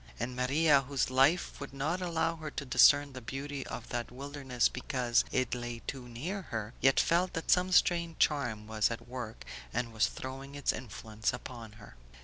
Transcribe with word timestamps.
And 0.19 0.35
Maria, 0.35 0.81
whose 0.81 1.11
life 1.11 1.59
would 1.59 1.75
not 1.75 2.01
allow 2.01 2.37
her 2.37 2.49
to 2.49 2.65
discern 2.65 3.13
the 3.13 3.21
beauty 3.21 3.67
of 3.67 3.89
that 3.89 4.09
wilderness 4.11 4.67
because 4.67 5.23
it 5.31 5.53
lay 5.53 5.83
too 5.85 6.07
near 6.09 6.41
her, 6.49 6.73
yet 6.81 6.99
felt 6.99 7.33
that 7.33 7.51
some 7.51 7.71
strange 7.71 8.17
charm 8.17 8.65
was 8.65 8.89
at 8.89 9.07
work 9.07 9.45
and 9.71 9.93
was 9.93 10.07
throwing 10.07 10.55
its 10.55 10.73
influence 10.73 11.33
about 11.33 11.75
her. 11.75 11.97